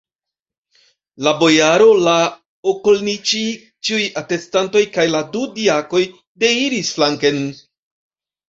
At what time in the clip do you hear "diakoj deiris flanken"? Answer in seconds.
5.61-7.43